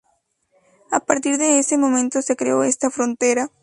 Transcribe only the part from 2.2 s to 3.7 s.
se creó esta frontera.